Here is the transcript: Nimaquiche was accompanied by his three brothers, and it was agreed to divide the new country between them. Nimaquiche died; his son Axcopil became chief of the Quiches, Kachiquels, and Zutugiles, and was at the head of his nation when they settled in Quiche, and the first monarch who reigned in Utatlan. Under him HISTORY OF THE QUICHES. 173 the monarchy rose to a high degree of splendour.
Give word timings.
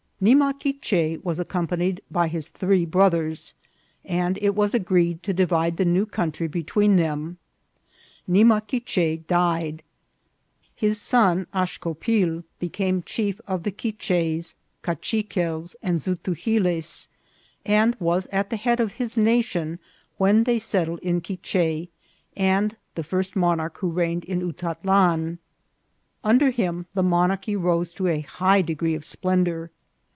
Nimaquiche 0.23 1.17
was 1.23 1.39
accompanied 1.39 1.99
by 2.11 2.27
his 2.27 2.47
three 2.47 2.85
brothers, 2.85 3.55
and 4.05 4.37
it 4.39 4.53
was 4.53 4.75
agreed 4.75 5.23
to 5.23 5.33
divide 5.33 5.77
the 5.77 5.83
new 5.83 6.05
country 6.05 6.47
between 6.47 6.95
them. 6.97 7.39
Nimaquiche 8.29 9.25
died; 9.25 9.81
his 10.75 11.01
son 11.01 11.47
Axcopil 11.55 12.43
became 12.59 13.01
chief 13.01 13.41
of 13.47 13.63
the 13.63 13.71
Quiches, 13.71 14.53
Kachiquels, 14.83 15.75
and 15.81 15.97
Zutugiles, 15.99 17.07
and 17.65 17.95
was 17.99 18.27
at 18.27 18.51
the 18.51 18.57
head 18.57 18.79
of 18.79 18.91
his 19.01 19.17
nation 19.17 19.79
when 20.19 20.43
they 20.43 20.59
settled 20.59 20.99
in 20.99 21.21
Quiche, 21.21 21.87
and 22.37 22.75
the 22.93 23.03
first 23.03 23.35
monarch 23.35 23.79
who 23.79 23.89
reigned 23.89 24.25
in 24.25 24.41
Utatlan. 24.41 25.39
Under 26.23 26.51
him 26.51 26.85
HISTORY 26.85 26.87
OF 26.87 26.87
THE 26.93 27.01
QUICHES. 27.01 27.09
173 27.09 27.09
the 27.09 27.09
monarchy 27.09 27.55
rose 27.55 27.91
to 27.93 28.05
a 28.05 28.35
high 28.37 28.61
degree 28.61 28.93
of 28.93 29.03
splendour. 29.03 29.71